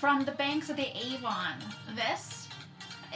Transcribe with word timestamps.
From 0.00 0.24
the 0.24 0.32
banks 0.32 0.70
of 0.70 0.76
the 0.76 0.96
Avon, 0.96 1.58
this 1.94 2.48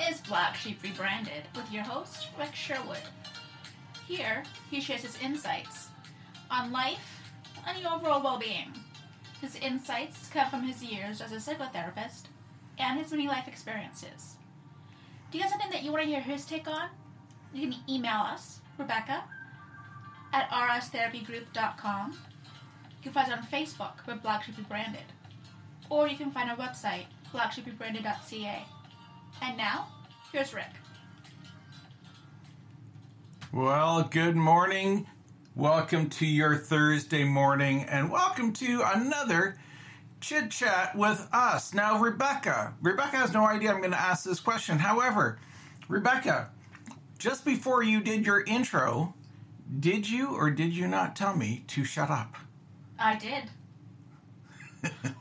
is 0.07 0.21
Black 0.21 0.55
Sheep 0.55 0.83
Rebranded 0.83 1.45
with 1.57 1.73
your 1.73 1.83
host, 1.83 2.29
Rick 2.39 2.55
Sherwood. 2.55 2.99
Here, 4.07 4.43
he 4.71 4.83
shares 4.83 5.01
his 5.01 5.19
insights 5.23 5.89
on 6.51 6.73
life 6.73 7.23
and 7.67 7.83
the 7.83 7.91
overall 7.91 8.23
well 8.23 8.39
being. 8.39 8.71
His 9.41 9.57
insights 9.57 10.29
come 10.29 10.51
from 10.51 10.65
his 10.65 10.85
years 10.85 11.23
as 11.23 11.33
a 11.33 11.37
psychotherapist 11.37 12.25
and 12.79 12.99
his 12.99 13.11
many 13.11 13.29
life 13.29 13.49
experiences. 13.49 14.37
Do 15.31 15.39
you 15.39 15.43
have 15.43 15.53
something 15.53 15.71
that 15.71 15.85
you 15.85 15.91
want 15.91 16.05
to 16.05 16.11
hear 16.11 16.21
his 16.21 16.45
take 16.45 16.69
on? 16.69 16.91
You 17.55 17.71
can 17.71 17.81
email 17.89 18.21
us, 18.21 18.61
Rebecca, 18.77 19.25
at 20.35 20.51
rstherapygroup.com. 20.51 22.11
You 22.11 23.03
can 23.03 23.13
find 23.15 23.33
us 23.33 23.39
on 23.39 23.47
Facebook 23.47 24.07
with 24.07 24.23
Black 24.23 24.43
Sheep 24.43 24.59
Rebranded. 24.59 25.05
Or 25.91 26.09
you 26.09 26.17
can 26.17 26.31
find 26.31 26.51
our 26.51 26.57
website, 26.57 27.05
blacksheeprebranded.ca. 27.33 28.65
And 29.43 29.57
now, 29.57 29.89
here's 30.33 30.55
Rick. 30.55 30.71
Well, 33.53 34.03
good 34.05 34.35
morning. 34.35 35.07
Welcome 35.55 36.09
to 36.11 36.27
your 36.27 36.57
Thursday 36.57 37.23
morning, 37.23 37.83
and 37.85 38.11
welcome 38.11 38.53
to 38.55 38.83
another 38.95 39.57
chit 40.21 40.51
chat 40.51 40.97
with 40.97 41.29
us. 41.33 41.75
Now, 41.75 42.01
Rebecca, 42.01 42.75
Rebecca 42.81 43.17
has 43.17 43.33
no 43.33 43.45
idea 43.47 43.71
I'm 43.71 43.79
going 43.79 43.93
to 43.93 44.01
ask 44.01 44.25
this 44.25 44.41
question. 44.41 44.79
However, 44.79 45.39
Rebecca, 45.89 46.51
just 47.19 47.45
before 47.45 47.83
you 47.83 48.01
did 48.01 48.27
your 48.27 48.43
intro, 48.45 49.15
did 49.81 50.09
you 50.09 50.35
or 50.35 50.51
did 50.51 50.75
you 50.75 50.89
not 50.89 51.15
tell 51.15 51.37
me 51.37 51.63
to 51.69 51.85
shut 51.85 52.11
up? 52.11 52.35
I 52.99 53.17
did. 53.17 53.45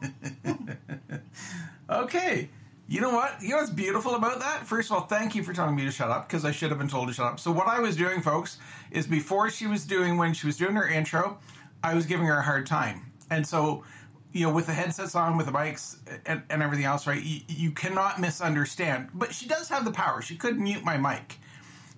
Okay. 1.89 2.49
You 2.87 3.01
know 3.01 3.11
what? 3.11 3.41
You 3.41 3.49
know 3.49 3.57
what's 3.57 3.69
beautiful 3.69 4.15
about 4.15 4.39
that? 4.39 4.67
First 4.67 4.91
of 4.91 4.97
all, 4.97 5.05
thank 5.05 5.35
you 5.35 5.43
for 5.43 5.53
telling 5.53 5.75
me 5.75 5.85
to 5.85 5.91
shut 5.91 6.09
up 6.09 6.27
because 6.27 6.43
I 6.43 6.51
should 6.51 6.69
have 6.69 6.79
been 6.79 6.89
told 6.89 7.07
to 7.07 7.13
shut 7.13 7.25
up. 7.25 7.39
So 7.39 7.51
what 7.51 7.67
I 7.67 7.79
was 7.79 7.95
doing, 7.95 8.21
folks, 8.21 8.57
is 8.91 9.07
before 9.07 9.49
she 9.49 9.67
was 9.67 9.85
doing 9.85 10.17
when 10.17 10.33
she 10.33 10.47
was 10.47 10.57
doing 10.57 10.75
her 10.75 10.87
intro, 10.87 11.37
I 11.83 11.93
was 11.93 12.05
giving 12.05 12.25
her 12.25 12.39
a 12.39 12.41
hard 12.41 12.65
time. 12.65 13.11
And 13.29 13.45
so, 13.47 13.83
you 14.31 14.45
know, 14.45 14.53
with 14.53 14.65
the 14.65 14.73
headsets 14.73 15.15
on, 15.15 15.37
with 15.37 15.45
the 15.45 15.51
mics 15.51 15.97
and, 16.25 16.43
and 16.49 16.61
everything 16.61 16.85
else, 16.85 17.07
right? 17.07 17.21
You, 17.21 17.41
you 17.47 17.71
cannot 17.71 18.19
misunderstand. 18.19 19.09
But 19.13 19.33
she 19.33 19.47
does 19.47 19.69
have 19.69 19.85
the 19.85 19.91
power. 19.91 20.21
She 20.21 20.35
could 20.35 20.59
mute 20.59 20.83
my 20.83 20.97
mic, 20.97 21.37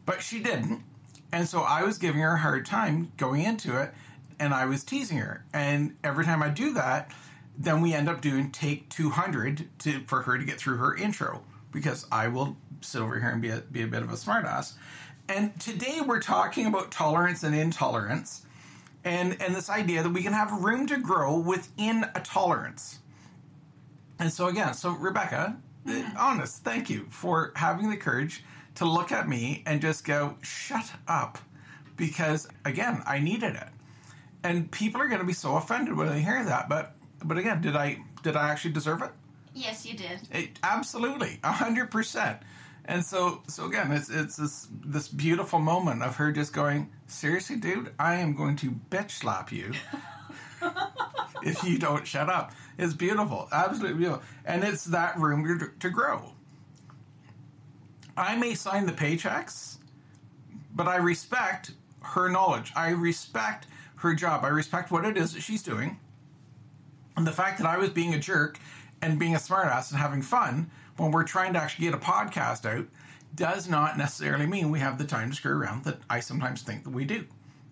but 0.06 0.22
she 0.22 0.40
didn't. 0.40 0.84
And 1.32 1.48
so 1.48 1.62
I 1.62 1.84
was 1.84 1.98
giving 1.98 2.22
her 2.22 2.34
a 2.34 2.38
hard 2.38 2.66
time 2.66 3.12
going 3.18 3.42
into 3.44 3.82
it, 3.82 3.92
and 4.40 4.54
I 4.54 4.66
was 4.66 4.84
teasing 4.84 5.18
her. 5.18 5.44
And 5.54 5.96
every 6.04 6.26
time 6.26 6.44
I 6.44 6.50
do 6.50 6.74
that, 6.74 7.12
then 7.58 7.82
we 7.82 7.94
end 7.94 8.10
up 8.10 8.22
doing 8.22 8.52
take 8.52 8.90
200 8.90 9.68
to 9.80 10.02
for 10.06 10.22
her 10.22 10.38
to 10.38 10.46
get 10.46 10.58
through 10.58 10.78
her 10.78 10.96
intro 10.96 11.44
because 11.72 12.06
I 12.12 12.28
will 12.28 12.58
sit 12.82 13.02
over 13.02 13.20
here 13.20 13.30
and 13.30 13.42
be 13.42 13.50
a, 13.50 13.58
be 13.60 13.82
a 13.84 13.88
bit 13.88 14.02
of 14.02 14.10
a 14.10 14.16
smartass. 14.16 14.74
And 15.28 15.60
today 15.60 16.02
we're 16.06 16.22
talking 16.22 16.68
about 16.68 16.92
tolerance 16.92 17.44
and 17.44 17.56
intolerance 17.56 18.46
and, 19.06 19.40
and 19.40 19.56
this 19.56 19.70
idea 19.70 20.04
that 20.04 20.10
we 20.10 20.24
can 20.24 20.34
have 20.34 20.52
room 20.64 20.88
to 20.88 20.98
grow 20.98 21.38
within 21.38 22.06
a 22.16 22.20
tolerance. 22.20 23.00
And 24.20 24.32
so, 24.32 24.48
again, 24.48 24.74
so 24.74 24.92
Rebecca, 24.92 25.58
uh, 25.88 26.02
honest, 26.18 26.64
thank 26.64 26.90
you 26.90 27.06
for 27.10 27.52
having 27.56 27.90
the 27.90 27.98
courage 27.98 28.44
to 28.76 28.86
look 28.86 29.12
at 29.12 29.30
me 29.30 29.64
and 29.68 29.80
just 29.80 30.06
go, 30.06 30.38
shut 30.42 30.92
up. 31.08 31.38
Because, 31.98 32.48
again, 32.66 33.04
I 33.06 33.20
needed 33.20 33.56
it. 33.56 33.68
And 34.44 34.70
people 34.72 35.02
are 35.02 35.08
going 35.08 35.22
to 35.22 35.26
be 35.26 35.34
so 35.34 35.56
offended 35.56 35.96
when 35.96 36.08
they 36.08 36.22
hear 36.22 36.44
that. 36.44 36.68
But 36.68 36.96
but 37.28 37.38
again, 37.38 37.62
did 37.62 37.76
I 37.76 38.00
did 38.24 38.36
I 38.36 38.50
actually 38.50 38.72
deserve 38.72 39.02
it? 39.02 39.12
Yes, 39.54 39.86
you 39.86 39.96
did. 39.96 40.22
It, 40.32 40.60
absolutely, 40.64 41.40
a 41.44 41.52
hundred 41.52 41.92
percent. 41.92 42.40
And 42.88 43.04
so, 43.04 43.42
so 43.48 43.66
again, 43.66 43.92
it's 43.92 44.10
it's 44.10 44.36
this 44.36 44.68
this 44.86 45.08
beautiful 45.08 45.60
moment 45.60 46.04
of 46.04 46.16
her 46.18 46.32
just 46.32 46.54
going, 46.54 46.90
seriously, 47.08 47.56
dude, 47.56 47.92
I 48.00 48.16
am 48.16 48.36
going 48.36 48.56
to 48.58 48.72
bitch 48.92 49.12
slap 49.12 49.52
you 49.52 49.74
if 51.44 51.64
you 51.64 51.80
don't 51.80 52.06
shut 52.06 52.30
up. 52.30 52.52
It's 52.78 52.94
beautiful, 52.94 53.48
absolutely 53.52 53.98
beautiful, 53.98 54.24
and 54.46 54.64
it's 54.64 54.86
that 54.86 55.18
room 55.18 55.60
to, 55.60 55.72
to 55.80 55.90
grow. 55.90 56.32
I 58.18 58.36
may 58.36 58.54
sign 58.54 58.86
the 58.86 58.92
paychecks, 58.92 59.78
but 60.74 60.88
I 60.88 60.98
respect 60.98 61.72
her 62.02 62.30
knowledge. 62.30 62.72
I 62.76 62.90
respect 62.90 63.68
her 63.98 64.14
job. 64.14 64.44
I 64.44 64.50
respect 64.50 64.92
what 64.92 65.06
it 65.06 65.18
is 65.18 65.34
that 65.34 65.42
she's 65.42 65.64
doing. 65.64 66.00
And 67.18 67.26
the 67.26 67.32
fact 67.32 67.58
that 67.60 67.68
I 67.68 67.78
was 67.78 67.90
being 67.90 68.14
a 68.14 68.20
jerk 68.20 68.60
and 69.02 69.20
being 69.20 69.36
a 69.36 69.40
smartass 69.40 69.92
and 69.92 70.00
having 70.00 70.22
fun 70.22 70.70
when 70.98 71.12
we're 71.12 71.24
trying 71.24 71.54
to 71.54 71.60
actually 71.60 71.86
get 71.86 71.94
a 71.94 71.98
podcast 71.98 72.66
out 72.66 72.86
does 73.36 73.68
not 73.68 73.98
necessarily 73.98 74.46
mean 74.46 74.72
we 74.72 74.80
have 74.80 74.98
the 74.98 75.04
time 75.04 75.30
to 75.30 75.36
screw 75.36 75.58
around 75.58 75.84
that 75.84 75.98
I 76.10 76.20
sometimes 76.20 76.62
think 76.62 76.84
that 76.84 76.92
we 76.92 77.06
do. 77.06 77.26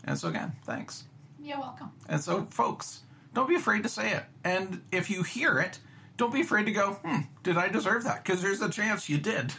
And 0.03 0.17
so 0.17 0.27
again, 0.27 0.51
thanks. 0.65 1.05
You're 1.41 1.59
welcome. 1.59 1.91
And 2.09 2.21
so, 2.21 2.45
folks, 2.49 3.01
don't 3.33 3.47
be 3.47 3.55
afraid 3.55 3.83
to 3.83 3.89
say 3.89 4.11
it. 4.11 4.23
And 4.43 4.81
if 4.91 5.09
you 5.09 5.23
hear 5.23 5.59
it, 5.59 5.79
don't 6.17 6.33
be 6.33 6.41
afraid 6.41 6.65
to 6.65 6.71
go, 6.71 6.93
hmm, 6.93 7.21
did 7.43 7.57
I 7.57 7.67
deserve 7.69 8.03
that? 8.03 8.23
Because 8.23 8.41
there's 8.41 8.61
a 8.61 8.69
chance 8.69 9.09
you 9.09 9.17
did. 9.17 9.53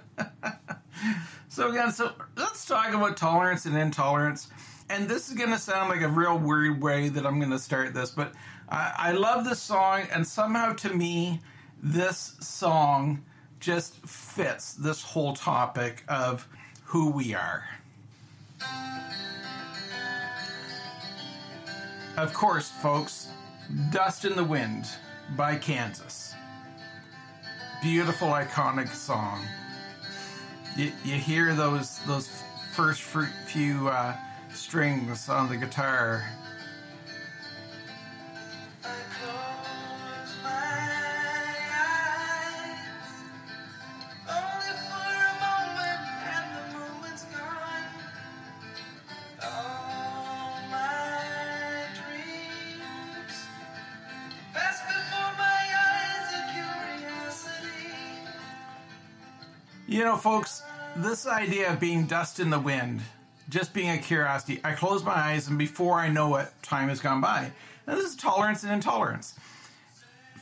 so, 1.50 1.69
again, 1.69 1.91
so 1.91 2.13
let's 2.35 2.66
talk 2.66 2.94
about 2.94 3.16
tolerance 3.16 3.66
and 3.66 3.78
intolerance. 3.78 4.50
And 4.89 5.07
this 5.07 5.29
is 5.29 5.35
going 5.35 5.51
to 5.51 5.57
sound 5.57 5.89
like 5.89 6.01
a 6.01 6.07
real 6.07 6.38
weird 6.38 6.81
way 6.81 7.09
that 7.09 7.25
I'm 7.25 7.39
going 7.39 7.51
to 7.51 7.59
start 7.59 7.94
this, 7.94 8.12
but 8.12 8.33
I, 8.69 8.94
I 8.97 9.12
love 9.12 9.46
this 9.46 9.62
song, 9.62 10.03
and 10.12 10.25
somehow 10.25 10.74
to 10.74 10.94
me, 10.94 11.41
this 11.81 12.35
song 12.40 13.24
just 13.59 13.96
fits 14.06 14.74
this 14.74 15.01
whole 15.01 15.34
topic 15.34 16.03
of 16.07 16.47
who 16.85 17.09
we 17.12 17.34
are. 17.34 17.63
Of 22.18 22.34
course, 22.34 22.69
folks, 22.69 23.29
Dust 23.91 24.25
in 24.25 24.35
the 24.35 24.44
Wind 24.44 24.85
by 25.35 25.56
Kansas. 25.56 26.35
Beautiful, 27.81 28.30
iconic 28.30 28.90
song. 28.90 29.44
You, 30.78 30.91
you 31.03 31.16
hear 31.16 31.53
those 31.53 32.00
those 32.06 32.30
first 32.74 33.01
few 33.01 33.88
uh, 33.88 34.16
strings 34.53 35.30
on 35.30 35.50
the 35.50 35.57
guitar 35.57 36.24
You 59.88 60.05
know, 60.05 60.16
folks, 60.16 60.63
this 60.95 61.27
idea 61.27 61.71
of 61.71 61.79
being 61.79 62.05
dust 62.05 62.39
in 62.39 62.49
the 62.49 62.59
wind, 62.59 63.01
just 63.49 63.73
being 63.73 63.89
a 63.89 63.97
curiosity, 63.97 64.61
I 64.63 64.73
close 64.73 65.03
my 65.03 65.11
eyes 65.11 65.49
and 65.49 65.57
before 65.57 65.99
I 65.99 66.07
know 66.07 66.35
it, 66.38 66.47
time 66.61 66.88
has 66.88 67.01
gone 67.01 67.19
by. 67.19 67.51
Now, 67.85 67.95
this 67.95 68.11
is 68.11 68.16
tolerance 68.16 68.63
and 68.63 68.71
intolerance. 68.71 69.38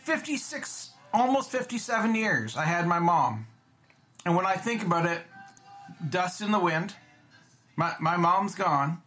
56, 0.04 0.92
almost 1.12 1.52
57 1.52 2.14
years, 2.14 2.56
I 2.56 2.66
had 2.66 2.86
my 2.86 3.00
mom. 3.00 3.48
And 4.26 4.36
when 4.36 4.46
I 4.46 4.54
think 4.54 4.84
about 4.84 5.08
it, 5.08 5.22
dust 6.08 6.42
in 6.42 6.52
the 6.52 6.60
wind, 6.60 6.94
my, 7.76 7.96
my 8.00 8.18
mom's 8.18 8.54
gone. 8.54 9.02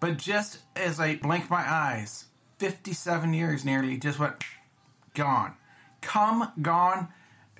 But 0.00 0.18
just 0.18 0.58
as 0.76 1.00
I 1.00 1.16
blink 1.16 1.48
my 1.48 1.64
eyes, 1.66 2.26
57 2.58 3.32
years 3.32 3.64
nearly 3.64 3.96
just 3.96 4.18
went 4.18 4.36
gone. 5.14 5.54
Come, 6.02 6.52
gone, 6.60 7.08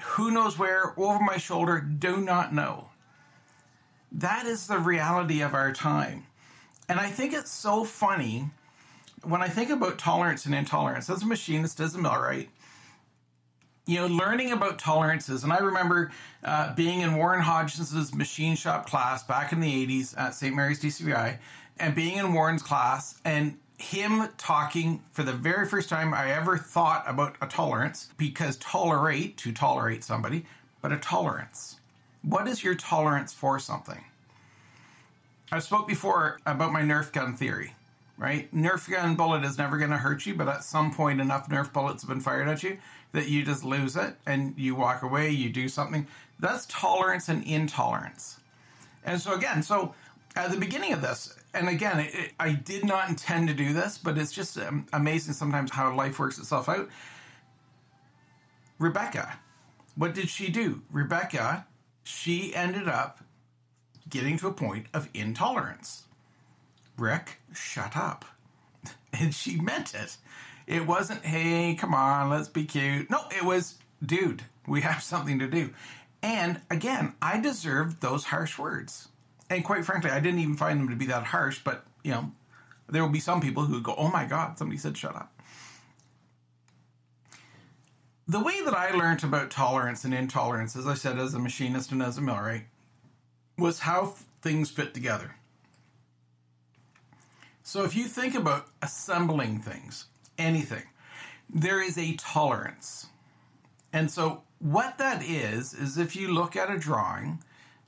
who 0.00 0.31
knows 0.31 0.58
where, 0.58 0.93
over 0.98 1.19
my 1.20 1.37
shoulder, 1.37 1.81
do 1.81 2.19
not 2.19 2.54
know. 2.54 2.90
That 4.12 4.46
is 4.46 4.66
the 4.66 4.78
reality 4.78 5.40
of 5.40 5.54
our 5.54 5.72
time. 5.72 6.26
And 6.88 7.00
I 7.00 7.08
think 7.08 7.32
it's 7.32 7.50
so 7.50 7.84
funny 7.84 8.50
when 9.25 9.43
I 9.43 9.48
think 9.48 9.70
about 9.70 9.98
tolerance 9.98 10.46
and 10.46 10.54
intolerance. 10.54 11.10
As 11.10 11.22
a 11.22 11.26
machinist, 11.26 11.81
as 11.81 11.94
a 11.94 11.98
millwright, 11.98 12.48
you 13.87 13.96
know, 13.96 14.06
learning 14.06 14.52
about 14.52 14.78
tolerances, 14.78 15.44
and 15.44 15.52
I 15.52 15.58
remember 15.58 16.10
uh, 16.43 16.75
being 16.75 17.00
in 17.00 17.16
Warren 17.16 17.40
Hodgson's 17.40 18.14
machine 18.14 18.56
shop 18.56 18.87
class 18.88 19.22
back 19.22 19.52
in 19.52 19.60
the 19.60 19.87
80s 19.87 20.19
at 20.19 20.34
St. 20.34 20.54
Mary's 20.54 20.81
DCVI, 20.82 21.38
and 21.78 21.94
being 21.94 22.19
in 22.19 22.32
Warren's 22.32 22.62
class, 22.62 23.20
and 23.25 23.58
him 23.78 24.28
talking 24.38 25.02
for 25.12 25.23
the 25.23 25.32
very 25.32 25.67
first 25.67 25.88
time 25.88 26.14
I 26.14 26.32
ever 26.32 26.58
thought 26.58 27.05
about 27.06 27.37
a 27.43 27.46
tolerance 27.46 28.11
because 28.19 28.56
tolerate 28.58 29.37
to 29.38 29.52
tolerate 29.52 30.05
somebody, 30.05 30.46
but 30.82 30.93
a 30.93 30.99
tolerance. 30.99 31.81
What 32.23 32.49
is 32.49 32.64
your 32.64 32.75
tolerance 32.75 33.32
for 33.34 33.58
something? 33.58 34.05
I 35.52 35.61
spoke 35.61 35.88
before 35.88 36.40
about 36.46 36.73
my 36.73 36.82
Nerf 36.82 37.12
gun 37.12 37.37
theory. 37.37 37.75
right? 38.19 38.52
Nerf 38.55 38.90
gun 38.90 39.14
bullet 39.17 39.44
is 39.44 39.58
never 39.58 39.79
going 39.79 39.90
to 39.90 39.96
hurt 39.99 40.26
you, 40.26 40.34
but 40.34 40.49
at 40.49 40.64
some 40.64 40.93
point, 40.93 41.20
enough 41.20 41.49
Nerf 41.49 41.72
bullets 41.72 42.02
have 42.02 42.08
been 42.08 42.20
fired 42.20 42.49
at 42.49 42.62
you 42.62 42.79
that 43.12 43.29
you 43.29 43.44
just 43.44 43.64
lose 43.64 43.96
it 43.96 44.17
and 44.26 44.55
you 44.56 44.75
walk 44.75 45.02
away, 45.02 45.31
you 45.31 45.50
do 45.50 45.69
something. 45.69 46.06
That's 46.40 46.67
tolerance 46.67 47.29
and 47.29 47.44
intolerance. 47.44 48.38
And 49.05 49.20
so, 49.20 49.34
again, 49.34 49.62
so 49.62 49.94
at 50.36 50.50
the 50.50 50.58
beginning 50.58 50.92
of 50.92 51.00
this, 51.00 51.34
and 51.54 51.68
again, 51.68 52.00
it, 52.00 52.32
I 52.38 52.52
did 52.52 52.84
not 52.84 53.08
intend 53.08 53.48
to 53.48 53.54
do 53.54 53.72
this, 53.72 53.98
but 53.98 54.18
it's 54.18 54.32
just 54.32 54.58
um, 54.58 54.86
amazing 54.92 55.34
sometimes 55.34 55.70
how 55.70 55.94
life 55.94 56.18
works 56.18 56.38
itself 56.38 56.68
out. 56.68 56.88
Rebecca, 58.78 59.38
what 59.96 60.14
did 60.14 60.28
she 60.28 60.50
do? 60.50 60.82
Rebecca, 60.90 61.66
she 62.04 62.54
ended 62.54 62.86
up 62.86 63.20
getting 64.08 64.36
to 64.38 64.48
a 64.48 64.52
point 64.52 64.86
of 64.92 65.08
intolerance. 65.14 66.04
Rick, 66.96 67.40
shut 67.54 67.96
up. 67.96 68.24
And 69.18 69.34
she 69.34 69.58
meant 69.58 69.94
it. 69.94 70.18
It 70.66 70.86
wasn't, 70.86 71.24
hey, 71.24 71.74
come 71.74 71.94
on, 71.94 72.28
let's 72.28 72.48
be 72.48 72.66
cute. 72.66 73.08
No, 73.08 73.20
it 73.34 73.42
was, 73.42 73.76
dude, 74.04 74.42
we 74.66 74.82
have 74.82 75.02
something 75.02 75.38
to 75.38 75.46
do. 75.46 75.70
And 76.22 76.60
again, 76.70 77.14
I 77.22 77.40
deserved 77.40 78.02
those 78.02 78.24
harsh 78.24 78.58
words. 78.58 79.08
And 79.48 79.64
quite 79.64 79.84
frankly, 79.84 80.10
I 80.10 80.20
didn't 80.20 80.40
even 80.40 80.56
find 80.56 80.81
them 80.81 80.88
to 80.88 80.96
be 80.96 81.06
that 81.06 81.25
harsh, 81.25 81.60
but, 81.62 81.84
you 82.02 82.10
know, 82.10 82.32
there 82.88 83.02
will 83.02 83.10
be 83.10 83.20
some 83.20 83.40
people 83.40 83.64
who 83.64 83.81
go, 83.81 83.94
oh 83.96 84.08
my 84.08 84.25
God, 84.25 84.58
somebody 84.58 84.78
said 84.78 84.96
shut 84.96 85.14
up. 85.14 85.32
The 88.28 88.40
way 88.40 88.60
that 88.64 88.75
I 88.75 88.90
learned 88.90 89.22
about 89.22 89.50
tolerance 89.52 90.04
and 90.04 90.12
intolerance, 90.12 90.75
as 90.75 90.87
I 90.87 90.94
said, 90.94 91.19
as 91.19 91.34
a 91.34 91.38
machinist 91.38 91.93
and 91.93 92.02
as 92.02 92.19
a 92.19 92.20
millwright, 92.20 92.64
was 93.56 93.81
how 93.81 94.14
things 94.43 94.70
fit 94.70 94.93
together. 94.94 95.37
So 97.62 97.84
if 97.84 97.96
you 97.96 98.04
think 98.04 98.34
about 98.34 98.69
assembling 98.82 99.60
things, 99.60 100.06
anything, 100.38 100.82
there 101.48 101.81
is 101.81 101.98
a 101.98 102.14
tolerance. 102.16 103.06
And 103.93 104.10
so 104.10 104.43
what 104.58 104.98
that 104.98 105.22
is, 105.22 105.72
is 105.72 105.98
if 105.98 106.16
you 106.16 106.32
look 106.32 106.56
at 106.56 106.70
a 106.70 106.78
drawing, 106.78 107.43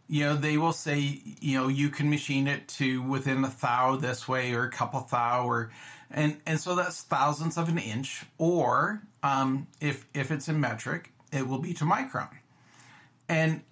you 0.08 0.24
know, 0.24 0.34
they 0.34 0.56
will 0.56 0.72
say, 0.72 1.20
you 1.40 1.58
know, 1.58 1.68
you 1.68 1.90
can 1.90 2.08
machine 2.08 2.46
it 2.46 2.66
to 2.68 3.02
within 3.02 3.44
a 3.44 3.52
thou 3.60 3.96
this 3.96 4.26
way 4.26 4.54
or 4.54 4.64
a 4.64 4.70
couple 4.70 5.06
thou 5.10 5.46
or, 5.46 5.70
and, 6.10 6.38
and 6.46 6.58
so 6.58 6.74
that's 6.74 7.02
thousandths 7.02 7.58
of 7.58 7.68
an 7.68 7.78
inch. 7.78 8.24
Or 8.38 9.02
um, 9.22 9.66
if, 9.80 10.06
if 10.14 10.30
it's 10.30 10.48
in 10.48 10.58
metric, 10.60 11.12
it 11.30 11.46
will 11.46 11.58
be 11.58 11.74
to 11.74 11.84
micron. 11.84 12.30
And 13.28 13.62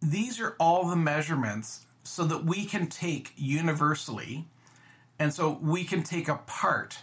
these 0.00 0.40
are 0.40 0.56
all 0.58 0.88
the 0.88 0.96
measurements 0.96 1.86
so 2.04 2.24
that 2.24 2.44
we 2.44 2.64
can 2.64 2.86
take 2.88 3.32
universally, 3.36 4.46
and 5.18 5.32
so 5.32 5.58
we 5.62 5.84
can 5.84 6.02
take 6.02 6.28
a 6.28 6.36
part 6.46 6.98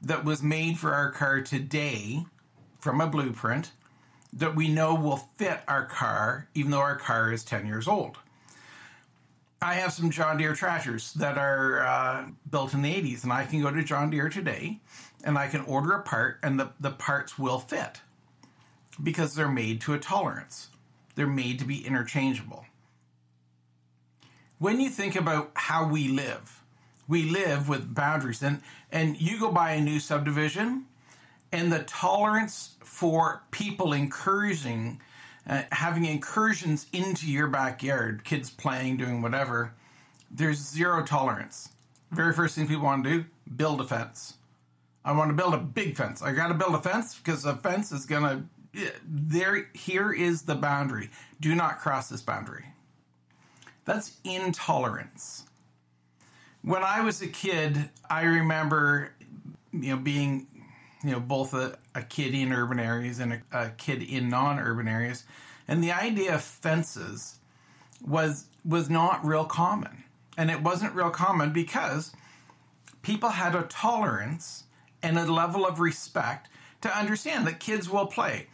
that 0.00 0.24
was 0.24 0.42
made 0.42 0.78
for 0.78 0.94
our 0.94 1.10
car 1.10 1.42
today 1.42 2.24
from 2.80 3.00
a 3.00 3.06
blueprint 3.06 3.72
that 4.32 4.56
we 4.56 4.68
know 4.68 4.94
will 4.94 5.28
fit 5.36 5.60
our 5.68 5.86
car, 5.86 6.48
even 6.54 6.70
though 6.70 6.78
our 6.78 6.96
car 6.96 7.32
is 7.32 7.44
10 7.44 7.66
years 7.66 7.86
old. 7.86 8.16
I 9.60 9.74
have 9.74 9.92
some 9.92 10.10
John 10.10 10.38
Deere 10.38 10.54
tractors 10.54 11.12
that 11.14 11.38
are 11.38 11.86
uh, 11.86 12.24
built 12.50 12.74
in 12.74 12.82
the 12.82 12.92
80s, 12.92 13.22
and 13.22 13.32
I 13.32 13.44
can 13.44 13.62
go 13.62 13.70
to 13.70 13.84
John 13.84 14.10
Deere 14.10 14.28
today 14.28 14.80
and 15.24 15.38
I 15.38 15.46
can 15.48 15.60
order 15.62 15.92
a 15.92 16.02
part, 16.02 16.38
and 16.42 16.58
the, 16.58 16.70
the 16.80 16.90
parts 16.90 17.38
will 17.38 17.58
fit 17.58 18.00
because 19.02 19.34
they're 19.34 19.48
made 19.48 19.80
to 19.82 19.94
a 19.94 19.98
tolerance. 19.98 20.68
They're 21.14 21.26
made 21.26 21.58
to 21.60 21.64
be 21.64 21.86
interchangeable. 21.86 22.66
When 24.58 24.80
you 24.80 24.90
think 24.90 25.16
about 25.16 25.52
how 25.54 25.88
we 25.88 26.08
live, 26.08 26.62
we 27.08 27.30
live 27.30 27.68
with 27.68 27.94
boundaries, 27.94 28.42
and, 28.42 28.62
and 28.90 29.20
you 29.20 29.38
go 29.38 29.50
by 29.50 29.72
a 29.72 29.80
new 29.80 30.00
subdivision, 30.00 30.86
and 31.52 31.72
the 31.72 31.80
tolerance 31.84 32.76
for 32.80 33.42
people 33.50 33.92
encouraging, 33.92 35.00
uh, 35.48 35.62
having 35.70 36.04
incursions 36.04 36.86
into 36.92 37.30
your 37.30 37.48
backyard, 37.48 38.24
kids 38.24 38.50
playing, 38.50 38.96
doing 38.96 39.22
whatever, 39.22 39.74
there's 40.30 40.58
zero 40.58 41.04
tolerance. 41.04 41.68
Very 42.10 42.32
first 42.32 42.54
thing 42.54 42.66
people 42.66 42.84
want 42.84 43.04
to 43.04 43.10
do, 43.10 43.24
build 43.56 43.80
a 43.80 43.84
fence. 43.84 44.34
I 45.04 45.12
want 45.12 45.30
to 45.30 45.34
build 45.34 45.54
a 45.54 45.58
big 45.58 45.96
fence. 45.96 46.22
I 46.22 46.32
got 46.32 46.48
to 46.48 46.54
build 46.54 46.74
a 46.74 46.80
fence 46.80 47.16
because 47.16 47.44
a 47.44 47.56
fence 47.56 47.92
is 47.92 48.06
going 48.06 48.22
to 48.22 48.44
there 49.04 49.68
here 49.74 50.12
is 50.12 50.42
the 50.42 50.54
boundary. 50.54 51.10
Do 51.40 51.54
not 51.54 51.78
cross 51.78 52.08
this 52.08 52.22
boundary. 52.22 52.64
That's 53.84 54.16
intolerance. 54.24 55.44
When 56.62 56.82
I 56.82 57.00
was 57.00 57.20
a 57.22 57.26
kid, 57.26 57.90
I 58.08 58.22
remember 58.22 59.12
you 59.72 59.90
know 59.90 59.96
being 59.96 60.46
you 61.04 61.10
know 61.10 61.20
both 61.20 61.54
a, 61.54 61.78
a 61.94 62.02
kid 62.02 62.34
in 62.34 62.52
urban 62.52 62.78
areas 62.78 63.18
and 63.18 63.34
a, 63.34 63.42
a 63.52 63.70
kid 63.70 64.02
in 64.02 64.28
non-urban 64.28 64.88
areas. 64.88 65.24
And 65.68 65.82
the 65.82 65.92
idea 65.92 66.34
of 66.34 66.42
fences 66.42 67.38
was 68.06 68.46
was 68.64 68.88
not 68.90 69.24
real 69.24 69.44
common. 69.44 70.04
And 70.36 70.50
it 70.50 70.62
wasn't 70.62 70.94
real 70.94 71.10
common 71.10 71.52
because 71.52 72.12
people 73.02 73.28
had 73.28 73.54
a 73.54 73.62
tolerance 73.62 74.64
and 75.02 75.18
a 75.18 75.30
level 75.30 75.66
of 75.66 75.80
respect 75.80 76.48
to 76.80 76.96
understand 76.96 77.46
that 77.46 77.60
kids 77.60 77.90
will 77.90 78.06
play. 78.06 78.46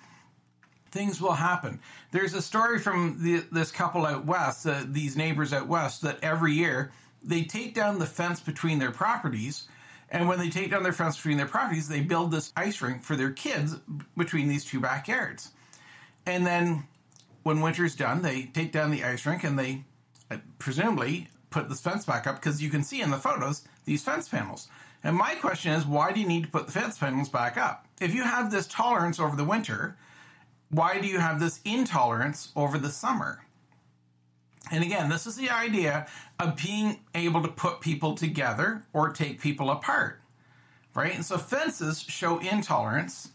Things 0.91 1.21
will 1.21 1.35
happen. 1.35 1.81
There's 2.11 2.35
a 2.35 2.43
story 2.43 2.79
from 2.79 3.19
the, 3.23 3.45
this 3.53 3.71
couple 3.71 4.07
out 4.07 4.25
west 4.25 4.67
uh, 4.67 4.85
these 4.87 5.17
neighbors 5.17 5.53
out 5.53 5.69
west 5.69 6.03
that 6.03 6.19
every 6.23 6.55
year 6.55 6.91
they 7.23 7.43
take 7.43 7.75
down 7.75 7.99
the 7.99 8.07
fence 8.07 8.41
between 8.41 8.79
their 8.79 8.91
properties 8.91 9.69
and 10.11 10.27
when 10.29 10.39
they 10.39 10.49
take 10.49 10.71
down 10.71 10.83
their 10.83 10.93
fence 10.93 11.17
between 11.17 11.37
their 11.37 11.47
properties, 11.47 11.89
they 11.89 12.01
build 12.01 12.31
this 12.31 12.53
ice 12.57 12.81
rink 12.81 13.03
for 13.03 13.17
their 13.17 13.31
kids 13.31 13.77
between 14.17 14.49
these 14.49 14.65
two 14.65 14.81
backyards. 14.81 15.51
And 16.27 16.47
then 16.47 16.85
when 17.43 17.61
winter's 17.61 17.95
done, 17.95 18.23
they 18.23 18.45
take 18.45 18.73
down 18.73 18.91
the 18.91 19.05
ice 19.05 19.27
rink 19.27 19.45
and 19.45 19.59
they 19.59 19.85
uh, 20.31 20.39
presumably 20.59 21.29
put 21.51 21.69
this 21.69 21.81
fence 21.81 22.05
back 22.05 22.27
up 22.27 22.37
because 22.37 22.63
you 22.63 22.71
can 22.71 22.83
see 22.83 23.01
in 23.01 23.11
the 23.11 23.17
photos 23.17 23.67
these 23.85 24.03
fence 24.03 24.29
panels. 24.29 24.69
And 25.05 25.17
my 25.17 25.35
question 25.35 25.73
is, 25.73 25.87
why 25.87 26.13
do 26.13 26.21
you 26.21 26.27
need 26.27 26.45
to 26.45 26.51
put 26.51 26.67
the 26.67 26.73
fence 26.73 26.99
panels 26.99 27.29
back 27.29 27.57
up? 27.57 27.87
If 28.01 28.15
you 28.15 28.23
have 28.25 28.51
this 28.51 28.67
tolerance 28.67 29.21
over 29.21 29.37
the 29.37 29.45
winter, 29.45 29.97
why 30.71 31.01
do 31.01 31.07
you 31.07 31.19
have 31.19 31.41
this 31.41 31.61
intolerance 31.65 32.53
over 32.57 32.79
the 32.79 32.91
summer? 32.91 33.41
And 34.71 34.85
again, 34.85 35.09
this 35.09 35.27
is 35.27 35.37
the 35.37 35.51
idea 35.51 36.07
of 36.39 36.57
being 36.57 37.01
able 37.15 37.43
to 37.43 37.49
put 37.49 37.81
people 37.81 38.15
together 38.15 38.85
or 38.93 39.11
take 39.11 39.41
people 39.41 39.71
apart, 39.71 40.21
right? 40.95 41.15
And 41.15 41.25
so 41.25 41.39
fences 41.39 42.01
show 42.01 42.39
intolerance. 42.39 43.31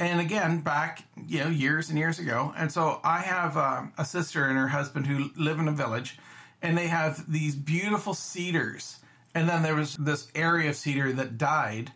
And 0.00 0.20
again, 0.20 0.60
back 0.60 1.04
you 1.26 1.40
know 1.40 1.50
years 1.50 1.90
and 1.90 1.98
years 1.98 2.18
ago, 2.20 2.54
and 2.56 2.70
so 2.70 3.00
I 3.02 3.18
have 3.18 3.56
um, 3.56 3.92
a 3.98 4.04
sister 4.04 4.44
and 4.44 4.56
her 4.56 4.68
husband 4.68 5.08
who 5.08 5.30
live 5.36 5.58
in 5.58 5.66
a 5.66 5.72
village, 5.72 6.18
and 6.62 6.78
they 6.78 6.86
have 6.86 7.30
these 7.30 7.56
beautiful 7.56 8.14
cedars. 8.14 9.00
And 9.34 9.48
then 9.48 9.62
there 9.62 9.74
was 9.74 9.96
this 9.96 10.28
area 10.34 10.70
of 10.70 10.76
cedar 10.76 11.12
that 11.14 11.36
died, 11.36 11.90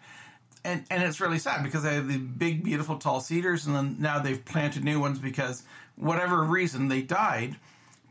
and 0.64 0.84
and 0.90 1.04
it's 1.04 1.20
really 1.20 1.38
sad 1.38 1.62
because 1.62 1.84
they 1.84 1.94
have 1.94 2.08
the 2.08 2.18
big, 2.18 2.64
beautiful, 2.64 2.98
tall 2.98 3.20
cedars, 3.20 3.66
and 3.66 3.76
then 3.76 3.96
now 4.00 4.18
they've 4.18 4.44
planted 4.44 4.82
new 4.82 4.98
ones 4.98 5.20
because 5.20 5.62
whatever 5.94 6.42
reason 6.42 6.88
they 6.88 7.02
died 7.02 7.54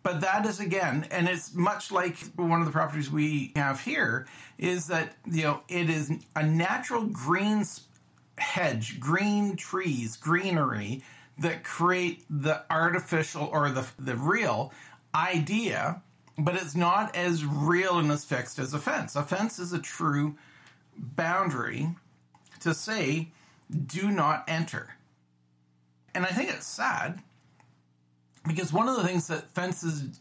but 0.04 0.22
that 0.22 0.46
is 0.46 0.60
again, 0.60 1.08
and 1.12 1.28
it's 1.28 1.54
much 1.54 1.92
like 1.92 2.18
one 2.36 2.60
of 2.60 2.66
the 2.66 2.72
properties 2.72 3.12
we 3.12 3.52
have 3.56 3.80
here 3.82 4.26
is 4.58 4.88
that, 4.88 5.16
you 5.30 5.44
know, 5.44 5.62
it 5.68 5.90
is 5.90 6.12
a 6.36 6.44
natural 6.44 7.04
green 7.04 7.64
hedge, 8.38 9.00
green 9.00 9.56
trees, 9.56 10.18
greenery 10.18 11.04
that 11.38 11.64
create 11.64 12.24
the 12.30 12.64
artificial 12.72 13.50
or 13.52 13.70
the, 13.70 13.86
the 14.00 14.16
real 14.16 14.74
idea, 15.14 16.02
but 16.38 16.56
it's 16.56 16.76
not 16.76 17.16
as 17.16 17.46
real 17.46 18.00
and 18.00 18.12
as 18.12 18.26
fixed 18.26 18.58
as 18.58 18.74
a 18.74 18.80
fence. 18.80 19.16
A 19.16 19.24
fence 19.24 19.60
is 19.60 19.72
a 19.72 19.80
true 19.80 20.36
boundary 20.98 21.90
to 22.62 22.74
say, 22.74 23.30
do 23.86 24.10
not 24.10 24.44
enter. 24.48 24.96
And 26.14 26.26
I 26.26 26.30
think 26.30 26.50
it's 26.50 26.68
sad 26.68 27.22
because 28.48 28.74
one 28.74 28.90
of 28.90 28.96
the 28.98 29.04
things 29.04 29.28
that 29.28 29.50
fences 29.52 30.20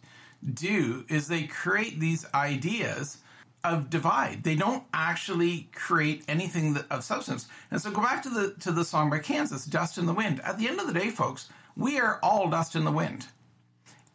do 0.54 1.04
is 1.08 1.28
they 1.28 1.44
create 1.44 2.00
these 2.00 2.26
ideas 2.34 3.18
of 3.64 3.90
divide. 3.90 4.42
They 4.42 4.54
don't 4.54 4.84
actually 4.94 5.68
create 5.74 6.24
anything 6.28 6.74
that, 6.74 6.90
of 6.90 7.04
substance. 7.04 7.48
And 7.70 7.80
so 7.80 7.90
go 7.90 8.00
back 8.00 8.22
to 8.22 8.30
the 8.30 8.54
to 8.60 8.72
the 8.72 8.84
song 8.84 9.10
by 9.10 9.18
Kansas, 9.18 9.66
Dust 9.66 9.98
in 9.98 10.06
the 10.06 10.14
Wind. 10.14 10.40
At 10.40 10.58
the 10.58 10.68
end 10.68 10.80
of 10.80 10.86
the 10.86 10.98
day, 10.98 11.10
folks, 11.10 11.48
we 11.76 11.98
are 12.00 12.18
all 12.22 12.48
dust 12.48 12.74
in 12.74 12.84
the 12.84 12.92
wind. 12.92 13.26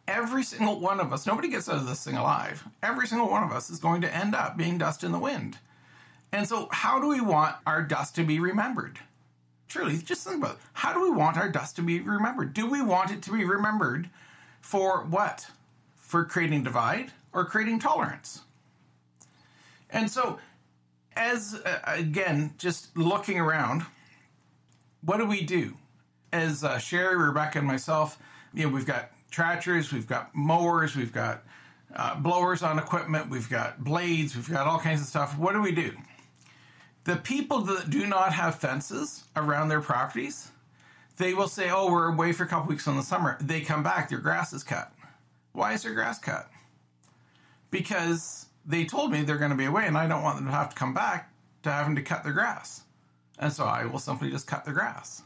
Every 0.08 0.42
single 0.44 0.78
one 0.78 1.00
of 1.00 1.12
us, 1.12 1.26
nobody 1.26 1.48
gets 1.48 1.68
out 1.68 1.76
of 1.76 1.86
this 1.86 2.04
thing 2.04 2.16
alive. 2.16 2.64
Every 2.82 3.06
single 3.06 3.28
one 3.28 3.42
of 3.42 3.50
us 3.50 3.70
is 3.70 3.78
going 3.78 4.00
to 4.02 4.14
end 4.14 4.34
up 4.34 4.56
being 4.56 4.78
dust 4.78 5.02
in 5.04 5.12
the 5.12 5.18
wind. 5.18 5.58
And 6.32 6.46
so 6.46 6.68
how 6.70 7.00
do 7.00 7.08
we 7.08 7.20
want 7.20 7.56
our 7.66 7.82
dust 7.82 8.14
to 8.16 8.24
be 8.24 8.38
remembered? 8.38 8.98
Truly, 9.68 9.98
just 9.98 10.24
think 10.24 10.38
about 10.38 10.56
it. 10.56 10.60
how 10.72 10.92
do 10.92 11.02
we 11.02 11.10
want 11.10 11.36
our 11.36 11.48
dust 11.48 11.76
to 11.76 11.82
be 11.82 12.00
remembered? 12.00 12.54
Do 12.54 12.68
we 12.68 12.82
want 12.82 13.10
it 13.10 13.22
to 13.22 13.32
be 13.32 13.44
remembered 13.44 14.08
for 14.60 15.04
what? 15.04 15.46
For 15.96 16.24
creating 16.24 16.62
divide 16.62 17.12
or 17.32 17.44
creating 17.44 17.80
tolerance? 17.80 18.42
And 19.90 20.10
so 20.10 20.38
as 21.16 21.54
uh, 21.64 21.78
again, 21.86 22.54
just 22.58 22.96
looking 22.96 23.40
around, 23.40 23.84
what 25.02 25.16
do 25.16 25.26
we 25.26 25.42
do? 25.42 25.74
As 26.32 26.62
uh, 26.62 26.78
Sherry, 26.78 27.16
Rebecca, 27.16 27.58
and 27.58 27.66
myself, 27.66 28.18
you 28.52 28.64
know, 28.64 28.68
we've 28.68 28.86
got 28.86 29.10
tractors, 29.30 29.92
we've 29.92 30.06
got 30.06 30.34
mowers, 30.34 30.96
we've 30.96 31.12
got 31.12 31.44
uh, 31.94 32.16
blowers 32.16 32.62
on 32.62 32.78
equipment, 32.78 33.30
we've 33.30 33.48
got 33.48 33.82
blades, 33.82 34.36
we've 34.36 34.50
got 34.50 34.66
all 34.66 34.78
kinds 34.78 35.00
of 35.00 35.06
stuff. 35.06 35.38
What 35.38 35.52
do 35.52 35.62
we 35.62 35.72
do? 35.72 35.92
The 37.06 37.16
people 37.16 37.60
that 37.60 37.88
do 37.88 38.04
not 38.04 38.32
have 38.32 38.56
fences 38.56 39.22
around 39.36 39.68
their 39.68 39.80
properties, 39.80 40.50
they 41.18 41.34
will 41.34 41.46
say, 41.46 41.70
"Oh, 41.70 41.88
we're 41.88 42.12
away 42.12 42.32
for 42.32 42.42
a 42.42 42.48
couple 42.48 42.68
weeks 42.68 42.88
in 42.88 42.96
the 42.96 43.02
summer." 43.04 43.38
They 43.40 43.60
come 43.60 43.84
back, 43.84 44.08
their 44.08 44.18
grass 44.18 44.52
is 44.52 44.64
cut. 44.64 44.92
Why 45.52 45.74
is 45.74 45.84
their 45.84 45.94
grass 45.94 46.18
cut? 46.18 46.50
Because 47.70 48.46
they 48.64 48.84
told 48.84 49.12
me 49.12 49.22
they're 49.22 49.38
going 49.38 49.52
to 49.52 49.56
be 49.56 49.66
away, 49.66 49.86
and 49.86 49.96
I 49.96 50.08
don't 50.08 50.24
want 50.24 50.38
them 50.38 50.46
to 50.46 50.52
have 50.52 50.70
to 50.70 50.74
come 50.74 50.94
back 50.94 51.30
to 51.62 51.70
having 51.70 51.94
to 51.94 52.02
cut 52.02 52.24
their 52.24 52.32
grass, 52.32 52.82
and 53.38 53.52
so 53.52 53.66
I 53.66 53.84
will 53.84 54.00
simply 54.00 54.28
just 54.28 54.48
cut 54.48 54.64
the 54.64 54.72
grass. 54.72 55.22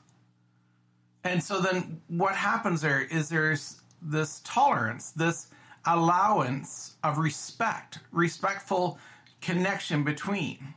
And 1.24 1.42
so 1.42 1.62
then, 1.62 2.02
what 2.08 2.36
happens 2.36 2.82
there 2.82 3.00
is 3.00 3.30
there's 3.30 3.80
this 4.02 4.42
tolerance, 4.44 5.12
this 5.12 5.46
allowance 5.86 6.96
of 7.02 7.16
respect, 7.16 8.00
respectful 8.12 8.98
connection 9.40 10.04
between. 10.04 10.74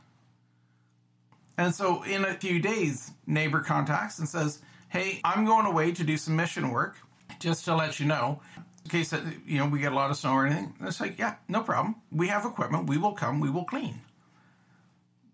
And 1.56 1.74
so 1.74 2.02
in 2.02 2.24
a 2.24 2.34
few 2.34 2.58
days, 2.58 3.12
neighbor 3.26 3.60
contacts 3.60 4.18
and 4.18 4.28
says, 4.28 4.60
Hey, 4.88 5.20
I'm 5.24 5.44
going 5.44 5.66
away 5.66 5.92
to 5.92 6.04
do 6.04 6.16
some 6.16 6.36
mission 6.36 6.70
work, 6.70 6.96
just 7.40 7.64
to 7.64 7.74
let 7.74 7.98
you 7.98 8.06
know. 8.06 8.40
In 8.84 8.90
case 8.90 9.10
that 9.10 9.22
you 9.46 9.58
know 9.58 9.66
we 9.66 9.80
get 9.80 9.92
a 9.92 9.94
lot 9.94 10.10
of 10.10 10.16
snow 10.16 10.32
or 10.32 10.46
anything. 10.46 10.74
And 10.78 10.88
it's 10.88 11.00
like, 11.00 11.18
yeah, 11.18 11.36
no 11.48 11.62
problem. 11.62 11.96
We 12.12 12.28
have 12.28 12.44
equipment, 12.44 12.86
we 12.86 12.98
will 12.98 13.12
come, 13.12 13.40
we 13.40 13.50
will 13.50 13.64
clean. 13.64 14.00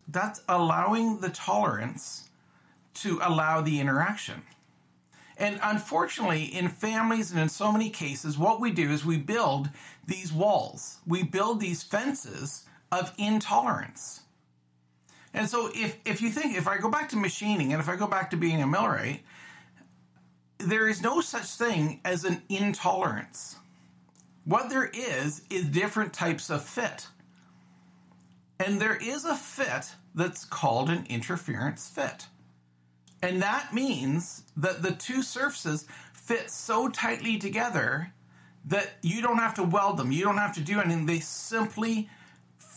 That's 0.08 0.40
allowing 0.48 1.18
the 1.18 1.30
tolerance 1.30 2.30
to 2.94 3.20
allow 3.22 3.60
the 3.60 3.80
interaction. 3.80 4.42
And 5.36 5.58
unfortunately, 5.62 6.44
in 6.44 6.68
families 6.68 7.30
and 7.32 7.40
in 7.40 7.48
so 7.48 7.72
many 7.72 7.90
cases, 7.90 8.38
what 8.38 8.60
we 8.60 8.70
do 8.70 8.90
is 8.90 9.04
we 9.04 9.16
build 9.16 9.70
these 10.06 10.32
walls, 10.32 10.98
we 11.06 11.22
build 11.22 11.60
these 11.60 11.82
fences 11.82 12.66
of 12.92 13.12
intolerance. 13.18 14.20
And 15.32 15.48
so, 15.48 15.70
if, 15.74 15.96
if 16.04 16.20
you 16.20 16.30
think, 16.30 16.56
if 16.56 16.66
I 16.66 16.78
go 16.78 16.90
back 16.90 17.08
to 17.10 17.16
machining 17.16 17.72
and 17.72 17.80
if 17.80 17.88
I 17.88 17.96
go 17.96 18.06
back 18.06 18.30
to 18.30 18.36
being 18.36 18.62
a 18.62 18.66
millwright, 18.66 19.22
there 20.58 20.88
is 20.88 21.02
no 21.02 21.20
such 21.20 21.46
thing 21.46 22.00
as 22.04 22.24
an 22.24 22.42
intolerance. 22.48 23.56
What 24.44 24.68
there 24.68 24.90
is, 24.92 25.42
is 25.50 25.64
different 25.66 26.12
types 26.12 26.50
of 26.50 26.62
fit. 26.62 27.06
And 28.58 28.80
there 28.80 28.96
is 28.96 29.24
a 29.24 29.36
fit 29.36 29.86
that's 30.14 30.44
called 30.44 30.90
an 30.90 31.06
interference 31.08 31.88
fit. 31.88 32.26
And 33.22 33.42
that 33.42 33.72
means 33.72 34.44
that 34.56 34.82
the 34.82 34.92
two 34.92 35.22
surfaces 35.22 35.86
fit 36.12 36.50
so 36.50 36.88
tightly 36.88 37.38
together 37.38 38.12
that 38.66 38.90
you 39.02 39.22
don't 39.22 39.38
have 39.38 39.54
to 39.54 39.62
weld 39.62 39.96
them. 39.96 40.12
You 40.12 40.24
don't 40.24 40.38
have 40.38 40.54
to 40.54 40.60
do 40.60 40.80
anything. 40.80 41.06
They 41.06 41.20
simply 41.20 42.08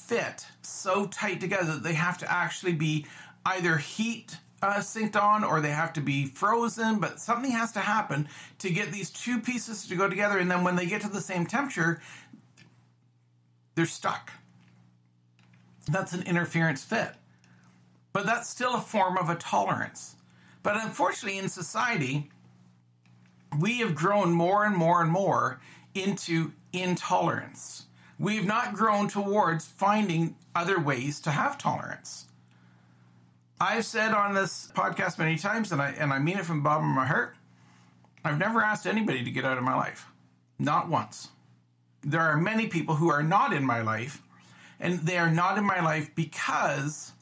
fit 0.08 0.46
so 0.62 1.06
tight 1.08 1.40
together 1.40 1.74
that 1.74 1.84
they 1.84 1.94
have 1.94 2.18
to 2.20 2.32
actually 2.32 2.74
be 2.74 3.06
either 3.46 3.78
heat 3.78 4.38
uh, 4.62 4.76
synced 4.76 5.22
on 5.22 5.44
or 5.44 5.60
they 5.60 5.72
have 5.72 5.92
to 5.94 6.02
be 6.02 6.26
frozen, 6.26 7.00
but 7.00 7.20
something 7.20 7.52
has 7.52 7.72
to 7.74 7.80
happen 7.80 8.28
to 8.60 8.70
get 8.70 8.92
these 8.92 9.10
two 9.10 9.40
pieces 9.40 9.88
to 9.88 9.96
go 9.96 10.10
together. 10.10 10.38
And 10.38 10.50
then 10.50 10.64
when 10.64 10.76
they 10.76 10.86
get 10.86 11.02
to 11.02 11.10
the 11.10 11.22
same 11.22 11.46
temperature, 11.46 12.02
they're 13.76 13.86
stuck. 13.86 14.32
That's 15.92 16.14
an 16.14 16.24
interference 16.24 16.84
fit. 16.84 17.12
But 18.14 18.26
that's 18.26 18.50
still 18.50 18.76
a 18.76 18.82
form 18.82 19.18
of 19.18 19.30
a 19.30 19.36
tolerance. 19.36 20.16
But 20.62 20.82
unfortunately, 20.82 21.40
in 21.40 21.50
society, 21.50 22.30
we 23.60 23.80
have 23.80 23.96
grown 23.96 24.32
more 24.32 24.66
and 24.66 24.76
more 24.76 25.02
and 25.02 25.12
more 25.12 25.60
into 25.94 26.54
intolerance. 26.72 27.88
We've 28.20 28.46
not 28.46 28.74
grown 28.74 29.08
towards 29.08 29.66
finding 29.66 30.36
other 30.56 30.80
ways 30.80 31.20
to 31.22 31.32
have 31.32 31.58
tolerance. 31.58 32.26
I've 33.60 33.86
said 33.86 34.12
on 34.12 34.34
this 34.34 34.72
podcast 34.76 35.18
many 35.18 35.38
times, 35.38 35.72
and 35.72 35.82
I 35.82 35.92
and 35.92 36.12
I 36.12 36.20
mean 36.20 36.38
it 36.38 36.46
from 36.46 36.58
the 36.58 36.64
bottom 36.64 36.90
of 36.90 36.96
my 36.96 37.06
heart, 37.06 37.36
I've 38.24 38.38
never 38.38 38.62
asked 38.62 38.86
anybody 38.86 39.24
to 39.24 39.32
get 39.32 39.46
out 39.46 39.58
of 39.58 39.64
my 39.64 39.76
life. 39.76 40.08
Not 40.60 40.90
once. 40.90 41.30
There 42.02 42.22
are 42.22 42.38
many 42.38 42.68
people 42.68 42.96
who 42.96 43.10
are 43.10 43.24
not 43.24 43.54
in 43.54 43.66
my 43.66 43.82
life, 43.82 44.22
and 44.80 45.00
they 45.00 45.18
are 45.18 45.32
not 45.32 45.58
in 45.58 45.66
my 45.66 45.82
life 45.82 46.14
because 46.16 47.14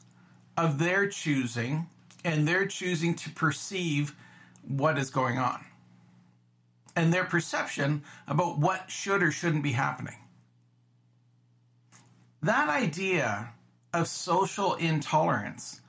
of 0.56 0.78
their 0.78 1.06
choosing 1.08 1.88
and 2.24 2.46
they're 2.46 2.66
choosing 2.66 3.14
to 3.14 3.30
perceive 3.30 4.14
what 4.66 4.98
is 4.98 5.10
going 5.10 5.38
on 5.38 5.64
and 6.94 7.12
their 7.12 7.24
perception 7.24 8.02
about 8.26 8.58
what 8.58 8.90
should 8.90 9.22
or 9.22 9.30
shouldn't 9.30 9.62
be 9.62 9.72
happening. 9.72 10.16
That 12.42 12.68
idea 12.68 13.50
of 13.94 14.08
social 14.08 14.74
intolerance, 14.74 15.80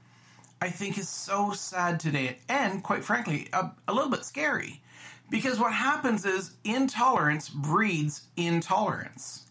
I 0.61 0.69
think, 0.69 0.97
is 0.97 1.09
so 1.09 1.51
sad 1.51 1.99
today 1.99 2.37
and, 2.47 2.83
quite 2.83 3.03
frankly, 3.03 3.49
a, 3.53 3.71
a 3.87 3.93
little 3.93 4.11
bit 4.11 4.23
scary. 4.23 4.81
Because 5.29 5.59
what 5.59 5.73
happens 5.73 6.25
is 6.25 6.55
intolerance 6.63 7.49
breeds 7.49 8.27
intolerance 8.37 9.43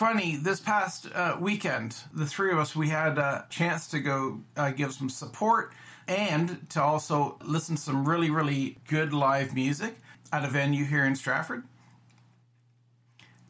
funny 0.00 0.36
this 0.36 0.60
past 0.60 1.08
uh, 1.14 1.36
weekend 1.38 1.94
the 2.14 2.24
three 2.24 2.50
of 2.50 2.58
us 2.58 2.74
we 2.74 2.88
had 2.88 3.18
a 3.18 3.44
chance 3.50 3.86
to 3.86 4.00
go 4.00 4.40
uh, 4.56 4.70
give 4.70 4.94
some 4.94 5.10
support 5.10 5.74
and 6.08 6.66
to 6.70 6.82
also 6.82 7.36
listen 7.44 7.76
to 7.76 7.82
some 7.82 8.08
really 8.08 8.30
really 8.30 8.78
good 8.88 9.12
live 9.12 9.54
music 9.54 9.94
at 10.32 10.42
a 10.42 10.48
venue 10.48 10.86
here 10.86 11.04
in 11.04 11.14
stratford 11.14 11.64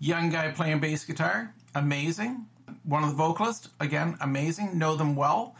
young 0.00 0.28
guy 0.28 0.50
playing 0.50 0.80
bass 0.80 1.04
guitar 1.04 1.54
amazing 1.76 2.44
one 2.82 3.04
of 3.04 3.10
the 3.10 3.16
vocalists 3.16 3.68
again 3.78 4.16
amazing 4.20 4.76
know 4.76 4.96
them 4.96 5.14
well 5.14 5.54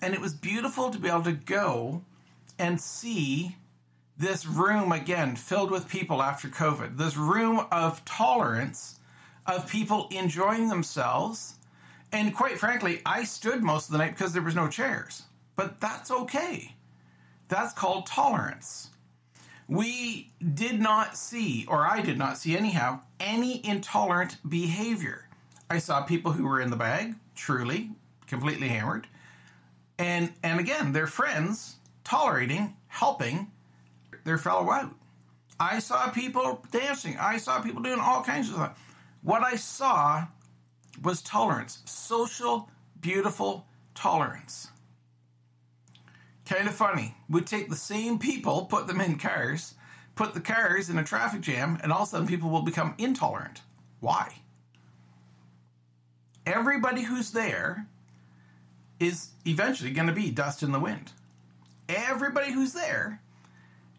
and 0.00 0.14
it 0.14 0.20
was 0.20 0.32
beautiful 0.32 0.88
to 0.88 0.98
be 0.98 1.08
able 1.08 1.22
to 1.22 1.32
go 1.32 2.02
and 2.58 2.80
see 2.80 3.56
this 4.16 4.46
room 4.46 4.92
again 4.92 5.36
filled 5.36 5.70
with 5.70 5.86
people 5.88 6.22
after 6.22 6.48
covid 6.48 6.96
this 6.96 7.16
room 7.16 7.66
of 7.70 8.02
tolerance 8.06 9.00
of 9.50 9.68
people 9.68 10.08
enjoying 10.10 10.68
themselves. 10.68 11.54
And 12.12 12.34
quite 12.34 12.58
frankly, 12.58 13.02
I 13.04 13.24
stood 13.24 13.62
most 13.62 13.86
of 13.86 13.92
the 13.92 13.98
night 13.98 14.16
because 14.16 14.32
there 14.32 14.42
was 14.42 14.54
no 14.54 14.68
chairs. 14.68 15.22
But 15.56 15.80
that's 15.80 16.10
okay. 16.10 16.74
That's 17.48 17.72
called 17.72 18.06
tolerance. 18.06 18.90
We 19.70 20.32
did 20.54 20.80
not 20.80 21.16
see, 21.16 21.64
or 21.68 21.86
I 21.86 22.00
did 22.00 22.18
not 22.18 22.36
see 22.36 22.56
anyhow, 22.56 23.02
any 23.20 23.64
intolerant 23.64 24.36
behavior. 24.48 25.28
I 25.70 25.78
saw 25.78 26.02
people 26.02 26.32
who 26.32 26.44
were 26.44 26.60
in 26.60 26.70
the 26.70 26.76
bag, 26.76 27.14
truly, 27.36 27.92
completely 28.26 28.66
hammered. 28.66 29.06
And 29.96 30.32
and 30.42 30.58
again, 30.58 30.92
their 30.92 31.06
friends 31.06 31.76
tolerating, 32.02 32.74
helping 32.88 33.52
their 34.24 34.38
fellow 34.38 34.72
out. 34.72 34.92
I 35.60 35.78
saw 35.78 36.10
people 36.10 36.66
dancing. 36.72 37.16
I 37.20 37.36
saw 37.36 37.60
people 37.60 37.80
doing 37.80 38.00
all 38.00 38.24
kinds 38.24 38.48
of 38.48 38.56
stuff. 38.56 38.78
What 39.22 39.44
I 39.44 39.54
saw 39.54 40.26
was 41.00 41.22
tolerance, 41.22 41.78
social, 41.84 42.68
beautiful 43.00 43.66
tolerance. 43.94 44.70
Kind 46.50 46.66
of 46.66 46.74
funny. 46.74 47.14
We 47.28 47.42
take 47.42 47.70
the 47.70 47.76
same 47.76 48.18
people, 48.18 48.64
put 48.64 48.88
them 48.88 49.00
in 49.00 49.18
cars, 49.18 49.76
put 50.16 50.34
the 50.34 50.40
cars 50.40 50.90
in 50.90 50.98
a 50.98 51.04
traffic 51.04 51.42
jam, 51.42 51.78
and 51.80 51.92
all 51.92 52.02
of 52.02 52.08
a 52.08 52.10
sudden 52.10 52.26
people 52.26 52.50
will 52.50 52.62
become 52.62 52.96
intolerant. 52.98 53.62
Why? 54.00 54.34
Everybody 56.44 57.02
who's 57.02 57.30
there 57.30 57.86
is 58.98 59.28
eventually 59.46 59.92
going 59.92 60.08
to 60.08 60.12
be 60.12 60.32
dust 60.32 60.64
in 60.64 60.72
the 60.72 60.80
wind. 60.80 61.12
Everybody 61.88 62.50
who's 62.50 62.72
there 62.72 63.22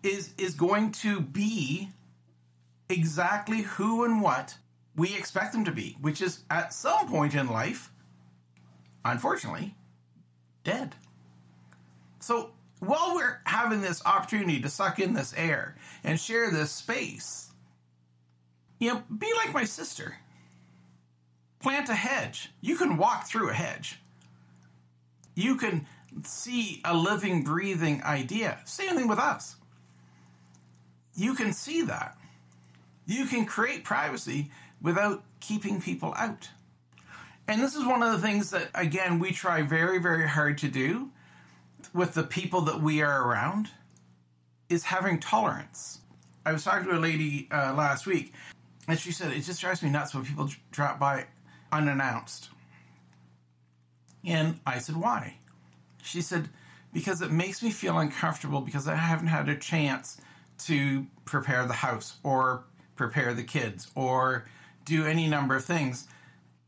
is 0.04 0.34
is 0.38 0.54
going 0.54 0.92
to 0.92 1.22
be 1.22 1.88
exactly 2.90 3.62
who 3.62 4.04
and 4.04 4.22
what 4.22 4.58
we 4.98 5.16
expect 5.16 5.54
them 5.54 5.64
to 5.64 5.72
be, 5.72 5.96
which 6.02 6.22
is 6.22 6.44
at 6.50 6.74
some 6.74 7.08
point 7.08 7.34
in 7.34 7.48
life, 7.48 7.94
unfortunately, 9.06 9.74
dead. 10.66 10.96
So 12.22 12.52
while 12.80 13.16
we're 13.16 13.40
having 13.46 13.82
this 13.82 14.06
opportunity 14.06 14.62
to 14.62 14.70
suck 14.70 15.00
in 15.00 15.14
this 15.14 15.34
air 15.36 15.76
and 16.04 16.20
share 16.20 16.52
this 16.52 16.72
space, 16.72 17.52
you 18.80 18.90
know, 18.90 19.04
be 19.16 19.32
like 19.36 19.54
my 19.54 19.66
sister. 19.66 20.16
Plant 21.60 21.90
a 21.90 21.94
hedge. 21.94 22.50
You 22.62 22.78
can 22.78 22.98
walk 22.98 23.28
through 23.28 23.50
a 23.50 23.54
hedge. 23.54 24.00
You 25.36 25.56
can 25.56 25.86
see 26.24 26.82
a 26.84 26.96
living, 26.96 27.44
breathing 27.44 28.04
idea. 28.04 28.60
Same 28.66 28.96
thing 28.96 29.08
with 29.08 29.20
us. 29.20 29.56
You 31.16 31.36
can 31.36 31.54
see 31.54 31.84
that. 31.84 32.18
You 33.06 33.26
can 33.26 33.46
create 33.46 33.84
privacy 33.84 34.52
without 34.82 35.24
keeping 35.40 35.82
people 35.82 36.14
out. 36.18 36.50
And 37.48 37.62
this 37.62 37.76
is 37.76 37.86
one 37.86 38.02
of 38.02 38.12
the 38.12 38.26
things 38.26 38.52
that, 38.52 38.70
again, 38.74 39.20
we 39.20 39.32
try 39.32 39.62
very, 39.62 40.00
very 40.00 40.28
hard 40.28 40.60
to 40.60 40.68
do 40.68 41.12
with 41.94 42.14
the 42.14 42.24
people 42.24 42.62
that 42.62 42.82
we 42.82 43.02
are 43.02 43.28
around 43.28 43.70
is 44.70 44.84
having 44.84 45.20
tolerance. 45.20 46.00
I 46.46 46.54
was 46.54 46.64
talking 46.64 46.88
to 46.88 46.98
a 46.98 47.00
lady 47.00 47.48
uh, 47.52 47.74
last 47.76 48.08
week, 48.08 48.34
and 48.88 48.98
she 49.00 49.12
said, 49.12 49.32
It 49.32 49.42
just 49.42 49.62
drives 49.62 49.84
me 49.84 49.90
nuts 49.90 50.14
when 50.14 50.26
people 50.26 50.50
drop 50.72 51.00
by 51.00 51.26
unannounced. 51.72 52.50
And 54.26 54.60
I 54.66 54.80
said, 54.80 54.98
Why? 54.98 55.36
She 56.04 56.22
said, 56.22 56.50
Because 56.94 57.22
it 57.22 57.32
makes 57.32 57.62
me 57.62 57.70
feel 57.70 57.98
uncomfortable 58.00 58.62
because 58.62 58.88
I 58.88 58.96
haven't 58.96 59.28
had 59.28 59.50
a 59.50 59.56
chance 59.56 60.20
to 60.66 61.06
prepare 61.26 61.66
the 61.66 61.74
house 61.74 62.18
or 62.24 62.64
prepare 62.96 63.34
the 63.34 63.44
kids 63.44 63.92
or 63.96 64.46
do 64.86 65.06
any 65.06 65.28
number 65.28 65.56
of 65.56 65.66
things. 65.66 66.08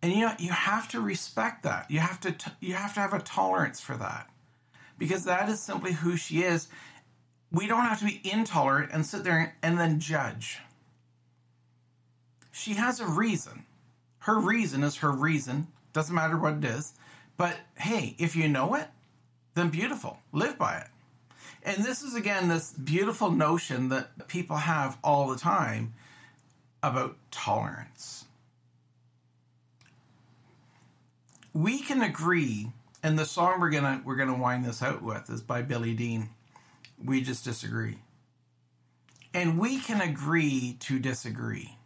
And 0.02 0.12
you 0.12 0.22
know, 0.22 0.34
you 0.38 0.52
have 0.52 0.88
to 0.90 1.02
respect 1.02 1.64
that. 1.64 1.90
You 1.90 2.00
have 2.00 2.20
to 2.22 2.32
t- 2.32 2.52
you 2.60 2.74
have 2.74 2.94
to 2.96 3.00
have 3.00 3.14
a 3.14 3.20
tolerance 3.20 3.80
for 3.80 3.96
that. 3.98 4.30
Because 4.98 5.26
that 5.26 5.50
is 5.50 5.60
simply 5.60 5.94
who 5.94 6.16
she 6.16 6.44
is. 6.44 6.68
We 7.52 7.68
don't 7.68 7.82
have 7.82 8.00
to 8.00 8.06
be 8.06 8.22
intolerant 8.24 8.92
and 8.92 9.06
sit 9.06 9.24
there 9.24 9.56
and 9.62 9.78
then 9.78 10.00
judge. 10.00 10.60
She 12.52 12.74
has 12.74 13.00
a 13.00 13.08
reason. 13.08 13.66
Her 14.20 14.40
reason 14.40 14.84
is 14.84 14.98
her 14.98 15.12
reason. 15.12 15.68
Doesn't 15.92 16.16
matter 16.16 16.38
what 16.38 16.56
it 16.56 16.66
is. 16.66 16.94
But 17.38 17.58
hey, 17.78 18.16
if 18.20 18.36
you 18.36 18.48
know 18.48 18.76
it, 18.76 18.88
then 19.56 19.70
beautiful. 19.70 20.20
Live 20.32 20.58
by 20.58 20.78
it. 20.78 20.88
And 21.64 21.84
this 21.84 22.04
is 22.04 22.16
again 22.16 22.48
this 22.48 22.72
beautiful 22.72 23.32
notion 23.32 23.90
that 23.90 24.28
people 24.28 24.58
have 24.58 24.98
all 25.04 25.28
the 25.30 25.38
time 25.38 25.94
about 26.82 27.16
tolerance. 27.32 28.26
We 31.54 31.80
can 31.80 32.02
agree, 32.02 32.72
and 33.04 33.20
the 33.20 33.26
song 33.26 33.60
we're 33.60 33.70
gonna 33.70 34.02
we're 34.06 34.16
gonna 34.16 34.38
wind 34.38 34.66
this 34.66 34.82
out 34.82 35.04
with 35.04 35.30
is 35.30 35.42
by 35.42 35.62
Billy 35.62 35.94
Dean. 35.94 36.30
We 37.04 37.22
just 37.22 37.44
disagree. 37.44 37.98
And 39.34 39.60
we 39.60 39.80
can 39.80 40.00
agree 40.00 40.78
to 40.82 41.00
disagree. 41.00 41.78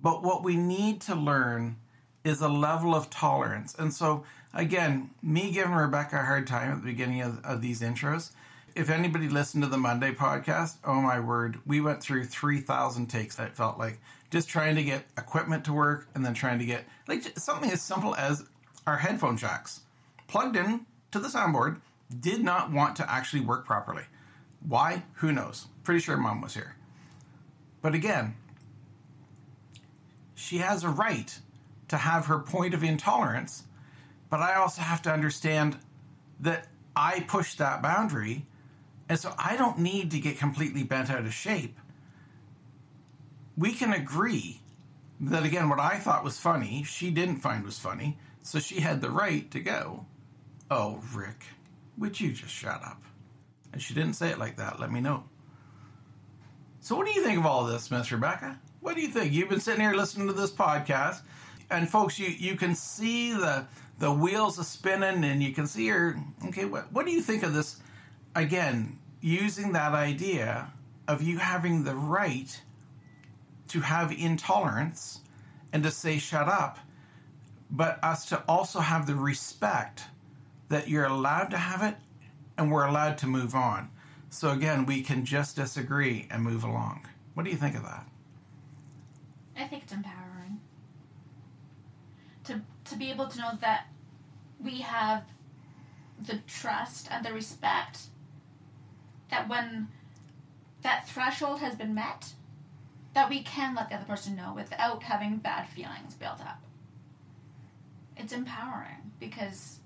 But 0.00 0.22
what 0.22 0.44
we 0.44 0.56
need 0.56 1.00
to 1.02 1.14
learn 1.14 1.76
is 2.24 2.40
a 2.40 2.48
level 2.48 2.94
of 2.94 3.08
tolerance. 3.08 3.74
And 3.78 3.92
so, 3.92 4.24
again, 4.52 5.10
me 5.22 5.52
giving 5.52 5.72
Rebecca 5.72 6.16
a 6.16 6.24
hard 6.24 6.46
time 6.46 6.72
at 6.72 6.80
the 6.80 6.86
beginning 6.86 7.22
of, 7.22 7.42
of 7.44 7.62
these 7.62 7.80
intros. 7.80 8.32
If 8.74 8.90
anybody 8.90 9.28
listened 9.28 9.62
to 9.62 9.68
the 9.68 9.78
Monday 9.78 10.12
podcast, 10.12 10.76
oh 10.84 11.00
my 11.00 11.20
word, 11.20 11.60
we 11.66 11.80
went 11.80 12.02
through 12.02 12.24
3,000 12.24 13.06
takes, 13.06 13.38
it 13.38 13.54
felt 13.54 13.78
like, 13.78 14.00
just 14.30 14.48
trying 14.48 14.74
to 14.76 14.82
get 14.82 15.04
equipment 15.18 15.64
to 15.66 15.72
work 15.72 16.08
and 16.14 16.24
then 16.24 16.32
trying 16.32 16.58
to 16.58 16.64
get 16.64 16.84
like 17.06 17.22
something 17.38 17.70
as 17.70 17.82
simple 17.82 18.14
as 18.14 18.44
our 18.86 18.96
headphone 18.96 19.36
jacks 19.36 19.80
plugged 20.26 20.56
in 20.56 20.86
to 21.10 21.18
the 21.18 21.28
soundboard 21.28 21.80
did 22.20 22.42
not 22.42 22.70
want 22.70 22.96
to 22.96 23.10
actually 23.10 23.40
work 23.40 23.64
properly. 23.64 24.04
Why? 24.66 25.02
Who 25.14 25.32
knows? 25.32 25.66
Pretty 25.84 26.00
sure 26.00 26.16
mom 26.16 26.40
was 26.40 26.54
here. 26.54 26.76
But 27.80 27.94
again, 27.94 28.36
she 30.34 30.58
has 30.58 30.84
a 30.84 30.88
right 30.88 31.38
to 31.88 31.96
have 31.96 32.26
her 32.26 32.38
point 32.38 32.74
of 32.74 32.82
intolerance, 32.82 33.64
but 34.30 34.40
I 34.40 34.54
also 34.54 34.82
have 34.82 35.02
to 35.02 35.12
understand 35.12 35.76
that 36.40 36.68
I 36.96 37.20
pushed 37.20 37.58
that 37.58 37.82
boundary, 37.82 38.46
and 39.08 39.18
so 39.18 39.34
I 39.38 39.56
don't 39.56 39.78
need 39.78 40.10
to 40.12 40.20
get 40.20 40.38
completely 40.38 40.82
bent 40.84 41.10
out 41.10 41.20
of 41.20 41.34
shape. 41.34 41.78
We 43.56 43.72
can 43.72 43.92
agree 43.92 44.60
that, 45.20 45.44
again, 45.44 45.68
what 45.68 45.78
I 45.80 45.98
thought 45.98 46.24
was 46.24 46.38
funny, 46.38 46.82
she 46.84 47.10
didn't 47.10 47.36
find 47.36 47.64
was 47.64 47.78
funny, 47.78 48.18
so 48.42 48.58
she 48.58 48.80
had 48.80 49.00
the 49.00 49.10
right 49.10 49.50
to 49.50 49.60
go, 49.60 50.06
Oh, 50.70 51.02
Rick, 51.14 51.44
would 51.98 52.18
you 52.20 52.32
just 52.32 52.52
shut 52.52 52.82
up? 52.82 53.02
And 53.72 53.80
she 53.80 53.94
didn't 53.94 54.14
say 54.14 54.30
it 54.30 54.38
like 54.38 54.56
that. 54.56 54.80
Let 54.80 54.90
me 54.90 55.00
know. 55.00 55.24
So, 56.80 56.96
what 56.96 57.06
do 57.06 57.12
you 57.12 57.22
think 57.22 57.38
of 57.38 57.46
all 57.46 57.64
this, 57.64 57.90
Miss 57.90 58.10
Rebecca? 58.10 58.58
What 58.80 58.96
do 58.96 59.02
you 59.02 59.08
think? 59.08 59.32
You've 59.32 59.48
been 59.48 59.60
sitting 59.60 59.80
here 59.80 59.94
listening 59.94 60.26
to 60.26 60.32
this 60.32 60.50
podcast, 60.50 61.20
and 61.70 61.88
folks, 61.88 62.18
you 62.18 62.26
you 62.26 62.56
can 62.56 62.74
see 62.74 63.32
the 63.32 63.66
the 63.98 64.10
wheels 64.10 64.58
are 64.58 64.64
spinning, 64.64 65.24
and 65.24 65.42
you 65.42 65.52
can 65.52 65.66
see 65.66 65.86
her. 65.88 66.18
Okay, 66.46 66.64
what 66.64 66.92
what 66.92 67.06
do 67.06 67.12
you 67.12 67.22
think 67.22 67.44
of 67.44 67.54
this? 67.54 67.76
Again, 68.34 68.98
using 69.20 69.72
that 69.72 69.92
idea 69.92 70.72
of 71.06 71.22
you 71.22 71.38
having 71.38 71.84
the 71.84 71.94
right 71.94 72.60
to 73.68 73.80
have 73.80 74.10
intolerance 74.10 75.20
and 75.72 75.82
to 75.84 75.90
say 75.90 76.18
shut 76.18 76.48
up, 76.48 76.78
but 77.72 77.98
us 78.04 78.26
to 78.26 78.42
also 78.46 78.78
have 78.78 79.06
the 79.06 79.14
respect 79.14 80.04
that 80.68 80.88
you're 80.88 81.06
allowed 81.06 81.50
to 81.50 81.56
have 81.56 81.82
it 81.82 81.96
and 82.58 82.70
we're 82.70 82.84
allowed 82.84 83.16
to 83.18 83.26
move 83.26 83.54
on. 83.54 83.90
So 84.28 84.50
again, 84.50 84.86
we 84.86 85.02
can 85.02 85.24
just 85.24 85.56
disagree 85.56 86.28
and 86.30 86.42
move 86.42 86.64
along. 86.64 87.06
What 87.34 87.44
do 87.44 87.50
you 87.50 87.56
think 87.56 87.74
of 87.74 87.82
that? 87.82 88.06
I 89.56 89.64
think 89.66 89.84
it's 89.84 89.92
empowering. 89.92 90.60
To 92.44 92.60
to 92.84 92.96
be 92.96 93.10
able 93.10 93.28
to 93.28 93.38
know 93.38 93.52
that 93.60 93.86
we 94.60 94.80
have 94.80 95.24
the 96.26 96.38
trust 96.46 97.08
and 97.10 97.24
the 97.24 97.32
respect 97.32 98.00
that 99.30 99.48
when 99.48 99.88
that 100.82 101.08
threshold 101.08 101.60
has 101.60 101.74
been 101.74 101.94
met, 101.94 102.32
that 103.14 103.30
we 103.30 103.42
can 103.42 103.74
let 103.74 103.88
the 103.88 103.96
other 103.96 104.04
person 104.04 104.36
know 104.36 104.52
without 104.54 105.02
having 105.02 105.36
bad 105.38 105.68
feelings 105.68 106.14
built 106.14 106.40
up. 106.40 106.60
It's 108.16 108.32
empowering 108.32 109.12
because 109.18 109.78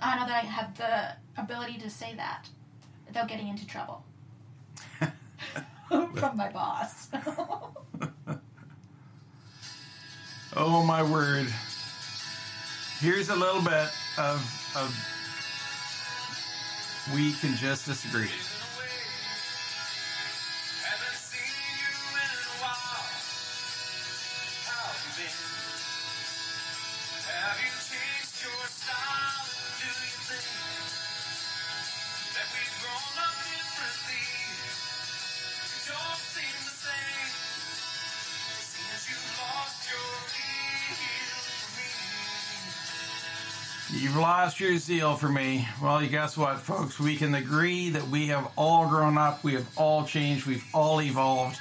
ah, 0.00 0.14
I 0.14 0.18
know 0.18 0.26
that 0.26 0.44
I 0.44 0.46
have 0.46 0.76
the 0.76 1.16
ability 1.40 1.78
to 1.78 1.90
say 1.90 2.14
that 2.16 2.48
without 3.06 3.28
getting 3.28 3.48
into 3.48 3.66
trouble 3.66 4.04
from 5.88 6.36
my 6.36 6.50
boss. 6.50 7.08
oh 10.56 10.82
my 10.82 11.02
word. 11.02 11.46
Here's 13.00 13.28
a 13.28 13.36
little 13.36 13.62
bit 13.62 13.88
of, 14.18 14.42
of 14.76 14.92
we 17.14 17.32
can 17.34 17.54
just 17.56 17.86
disagree. 17.86 18.28
Lost 44.58 44.70
your 44.70 44.78
zeal 44.78 45.14
for 45.14 45.28
me. 45.28 45.68
Well, 45.80 46.02
you 46.02 46.08
guess 46.08 46.36
what, 46.36 46.58
folks? 46.58 46.98
We 46.98 47.14
can 47.14 47.36
agree 47.36 47.90
that 47.90 48.08
we 48.08 48.26
have 48.26 48.50
all 48.56 48.88
grown 48.88 49.16
up, 49.16 49.44
we 49.44 49.52
have 49.52 49.68
all 49.78 50.04
changed, 50.04 50.46
we've 50.46 50.64
all 50.74 51.00
evolved. 51.00 51.60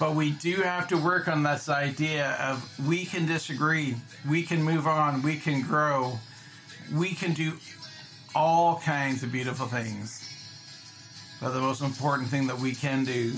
But 0.00 0.16
we 0.16 0.32
do 0.32 0.56
have 0.56 0.88
to 0.88 0.96
work 0.96 1.28
on 1.28 1.44
this 1.44 1.68
idea 1.68 2.32
of 2.40 2.68
we 2.84 3.04
can 3.04 3.26
disagree, 3.26 3.94
we 4.28 4.42
can 4.42 4.60
move 4.60 4.88
on, 4.88 5.22
we 5.22 5.36
can 5.36 5.62
grow, 5.62 6.18
we 6.92 7.14
can 7.14 7.32
do 7.32 7.52
all 8.34 8.80
kinds 8.80 9.22
of 9.22 9.30
beautiful 9.30 9.66
things. 9.66 10.28
But 11.40 11.50
the 11.50 11.60
most 11.60 11.80
important 11.80 12.28
thing 12.28 12.48
that 12.48 12.58
we 12.58 12.74
can 12.74 13.04
do 13.04 13.34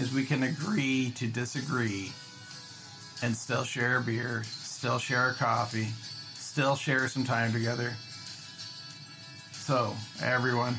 is 0.00 0.12
we 0.12 0.24
can 0.24 0.42
agree 0.42 1.12
to 1.18 1.28
disagree 1.28 2.10
and 3.22 3.36
still 3.36 3.62
share 3.62 3.98
a 3.98 4.02
beer, 4.02 4.42
still 4.42 4.98
share 4.98 5.30
a 5.30 5.34
coffee 5.34 5.86
still 6.54 6.76
share 6.76 7.08
some 7.08 7.24
time 7.24 7.52
together. 7.52 7.92
So, 9.64 9.96
everyone, 10.22 10.76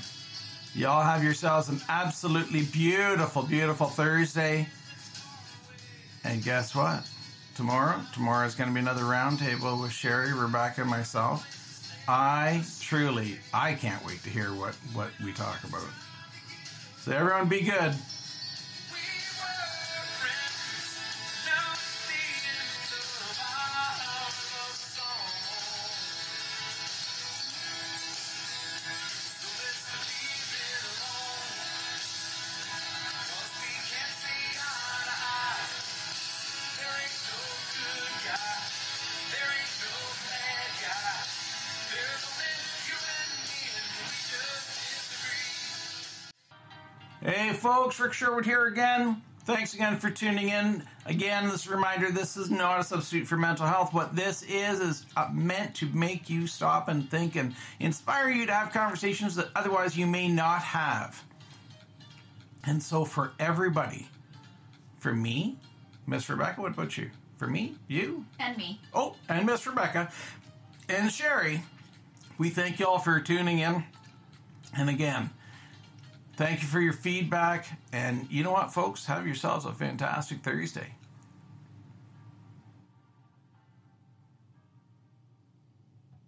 y'all 0.76 1.02
have 1.02 1.24
yourselves 1.24 1.70
an 1.70 1.82
absolutely 1.90 2.66
beautiful, 2.66 3.42
beautiful 3.42 3.88
Thursday. 3.88 4.68
And 6.24 6.44
guess 6.44 6.76
what? 6.76 7.02
Tomorrow, 7.56 8.02
tomorrow 8.14 8.46
is 8.46 8.54
going 8.54 8.70
to 8.70 8.74
be 8.76 8.80
another 8.80 9.02
roundtable 9.02 9.82
with 9.82 9.92
Sherry, 9.92 10.34
Rebecca, 10.34 10.82
and 10.82 10.90
myself. 10.92 12.06
I 12.08 12.64
truly, 12.80 13.40
I 13.52 13.74
can't 13.74 14.06
wait 14.06 14.22
to 14.22 14.30
hear 14.30 14.54
what 14.54 14.76
what 14.94 15.10
we 15.24 15.34
talk 15.34 15.64
about. 15.64 15.90
So 17.00 17.12
everyone, 17.12 17.50
be 17.50 17.62
good. 17.62 17.92
Folks. 47.36 48.00
Rick 48.00 48.14
Sherwood 48.14 48.46
here 48.46 48.68
again. 48.68 49.22
Thanks 49.44 49.74
again 49.74 49.98
for 50.00 50.10
tuning 50.10 50.50
in. 50.50 50.84
Again, 51.06 51.48
this 51.50 51.68
reminder 51.68 52.10
this 52.12 52.36
is 52.36 52.50
not 52.50 52.80
a 52.80 52.84
substitute 52.84 53.28
for 53.28 53.38
mental 53.38 53.68
health. 53.68 53.94
What 53.94 54.16
this 54.16 54.42
is, 54.44 54.80
is 54.80 55.06
uh, 55.16 55.30
meant 55.32 55.76
to 55.76 55.88
make 55.88 56.30
you 56.30 56.48
stop 56.48 56.88
and 56.88 57.10
think 57.10 57.36
and 57.36 57.54
inspire 57.80 58.30
you 58.30 58.46
to 58.48 58.54
have 58.54 58.72
conversations 58.72 59.36
that 59.36 59.50
otherwise 59.56 59.96
you 59.96 60.08
may 60.08 60.28
not 60.28 60.62
have. 60.62 61.24
And 62.66 62.82
so, 62.82 63.06
for 63.06 63.34
everybody, 63.38 64.08
for 64.98 65.14
me, 65.14 65.58
Miss 66.08 66.28
Rebecca, 66.30 66.62
what 66.62 66.72
about 66.72 66.98
you? 66.98 67.12
For 67.38 67.48
me, 67.48 67.76
you, 67.88 68.26
And 68.40 68.58
me. 68.58 68.80
Oh, 68.94 69.16
and 69.30 69.46
Miss 69.46 69.68
Rebecca 69.68 70.10
and 70.90 71.12
Sherry, 71.12 71.62
we 72.38 72.50
thank 72.50 72.80
you 72.80 72.88
all 72.88 73.00
for 73.00 73.20
tuning 73.20 73.60
in. 73.60 73.84
And 74.76 74.90
again, 74.90 75.30
thank 76.36 76.62
you 76.62 76.68
for 76.68 76.80
your 76.80 76.94
feedback. 76.94 77.68
And 77.92 78.28
you 78.30 78.44
know 78.44 78.52
what, 78.52 78.74
folks? 78.74 79.06
Have 79.06 79.26
yourselves 79.26 79.66
a 79.66 79.72
fantastic 79.74 80.40
Thursday. 80.44 80.94